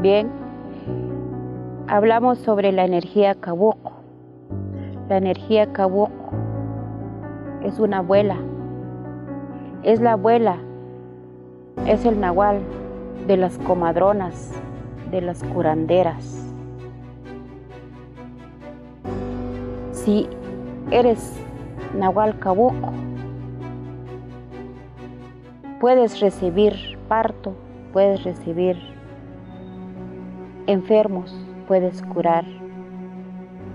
Bien, 0.00 0.30
hablamos 1.86 2.38
sobre 2.38 2.72
la 2.72 2.86
energía 2.86 3.34
Kabuco. 3.34 3.92
La 5.10 5.18
energía 5.18 5.74
Kabuco 5.74 6.30
es 7.62 7.78
una 7.78 7.98
abuela, 7.98 8.38
es 9.82 10.00
la 10.00 10.12
abuela, 10.12 10.56
es 11.84 12.06
el 12.06 12.18
nahual 12.18 12.60
de 13.26 13.36
las 13.36 13.58
comadronas, 13.58 14.54
de 15.10 15.20
las 15.20 15.44
curanderas. 15.44 16.50
Si 19.92 20.26
eres 20.90 21.38
nahual 21.94 22.38
Kabuco, 22.38 22.94
puedes 25.78 26.20
recibir 26.20 26.96
parto, 27.06 27.52
puedes 27.92 28.24
recibir 28.24 28.78
enfermos, 30.66 31.34
puedes 31.66 32.02
curar 32.02 32.44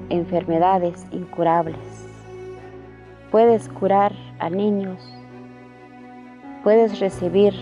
enfermedades 0.09 1.05
incurables, 1.11 1.77
puedes 3.31 3.69
curar 3.69 4.13
a 4.39 4.49
niños, 4.49 4.99
puedes 6.63 6.99
recibir 6.99 7.53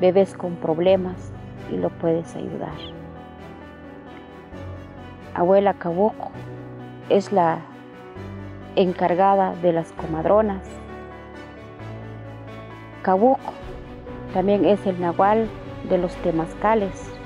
bebés 0.00 0.34
con 0.34 0.56
problemas 0.56 1.32
y 1.70 1.76
lo 1.76 1.90
puedes 1.90 2.34
ayudar. 2.34 2.76
Abuela 5.34 5.74
Cabuco 5.74 6.30
es 7.08 7.32
la 7.32 7.60
encargada 8.76 9.54
de 9.56 9.72
las 9.72 9.92
comadronas. 9.92 10.66
Cabuco 13.02 13.52
también 14.32 14.64
es 14.64 14.84
el 14.86 15.00
nahual 15.00 15.48
de 15.88 15.98
los 15.98 16.14
temazcales 16.16 17.19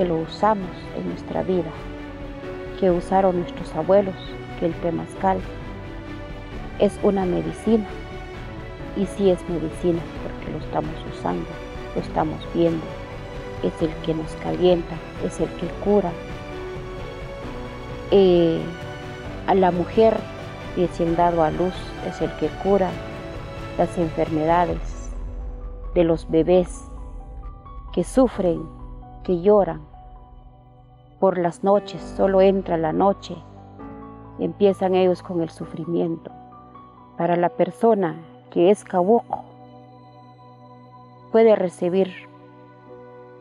que 0.00 0.06
lo 0.06 0.16
usamos 0.16 0.70
en 0.96 1.10
nuestra 1.10 1.42
vida, 1.42 1.70
que 2.80 2.90
usaron 2.90 3.40
nuestros 3.40 3.76
abuelos, 3.76 4.14
que 4.58 4.64
el 4.64 4.74
temazcal 4.76 5.38
es 6.78 6.98
una 7.02 7.26
medicina. 7.26 7.86
Y 8.96 9.04
sí 9.04 9.28
es 9.28 9.46
medicina 9.46 10.00
porque 10.22 10.52
lo 10.52 10.64
estamos 10.64 10.94
usando, 11.14 11.44
lo 11.94 12.00
estamos 12.00 12.38
viendo. 12.54 12.82
Es 13.62 13.74
el 13.82 13.90
que 13.96 14.14
nos 14.14 14.32
calienta, 14.36 14.94
es 15.22 15.38
el 15.38 15.50
que 15.56 15.66
cura. 15.84 16.10
Eh, 18.10 18.62
a 19.48 19.54
la 19.54 19.70
mujer 19.70 20.16
recién 20.78 21.14
dado 21.14 21.42
a 21.42 21.50
luz 21.50 21.74
es 22.08 22.22
el 22.22 22.34
que 22.36 22.48
cura 22.62 22.88
las 23.76 23.98
enfermedades 23.98 25.10
de 25.94 26.04
los 26.04 26.30
bebés 26.30 26.88
que 27.92 28.02
sufren, 28.02 28.62
que 29.24 29.42
lloran 29.42 29.89
por 31.20 31.36
las 31.36 31.62
noches, 31.62 32.00
solo 32.16 32.40
entra 32.40 32.78
la 32.78 32.94
noche, 32.94 33.36
empiezan 34.38 34.94
ellos 34.94 35.22
con 35.22 35.42
el 35.42 35.50
sufrimiento. 35.50 36.30
Para 37.18 37.36
la 37.36 37.50
persona 37.50 38.16
que 38.50 38.70
es 38.70 38.82
cabuco, 38.82 39.44
puede 41.30 41.54
recibir 41.54 42.10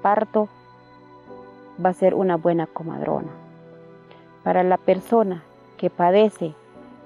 parto, 0.02 0.50
va 1.84 1.92
a 1.92 1.94
ser 1.94 2.14
una 2.14 2.36
buena 2.36 2.68
comadrona. 2.68 3.32
Para 4.44 4.64
la 4.64 4.78
persona 4.78 5.44
que 5.78 5.90
padece 5.90 6.54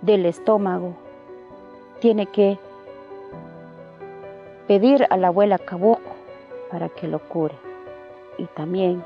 del 0.02 0.26
estómago, 0.26 0.96
tiene 2.00 2.26
que 2.26 2.58
pedir 4.68 5.06
a 5.12 5.18
la 5.18 5.28
abuela 5.28 5.60
cabuco 5.60 6.02
para 6.72 6.90
que 6.90 7.08
lo 7.08 7.20
cure. 7.20 7.56
Y 8.40 8.46
también 8.46 9.04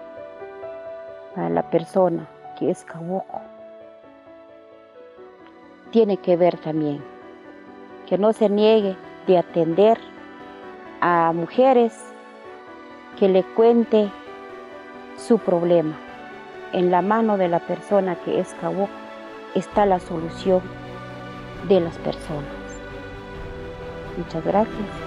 para 1.38 1.50
la 1.52 1.70
persona 1.70 2.28
que 2.58 2.72
es 2.72 2.84
cabuco, 2.84 3.42
tiene 5.92 6.17
que 6.17 6.36
ver 6.36 6.58
también 6.58 7.00
que 8.08 8.17
no 8.17 8.34
se 8.34 8.50
niegue 8.50 8.95
de 9.28 9.38
atender 9.38 10.00
a 11.00 11.32
mujeres 11.36 11.94
que 13.20 13.30
le 13.30 13.44
cuente 13.44 14.10
su 15.16 15.38
problema. 15.38 15.95
En 16.73 16.89
la 16.89 17.04
mano 17.04 17.38
de 17.38 17.50
la 17.50 17.60
persona 17.60 18.16
que 18.16 18.40
es 18.40 18.56
está 19.54 19.86
la 19.86 20.00
solución 20.00 20.61
de 21.70 21.82
las 21.82 22.00
personas. 22.00 22.50
Muchas 24.17 24.44
gracias. 24.44 25.07